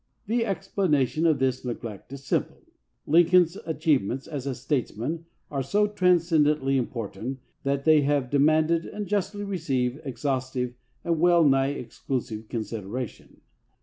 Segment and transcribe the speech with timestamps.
[0.25, 2.63] The explanation of this neglect is simple.
[3.05, 8.87] Lin coln's achievements as a statesman are so trans cendently important that they have demanded
[8.87, 13.41] and justly received exhaustive and well nigh ex clusive consideration.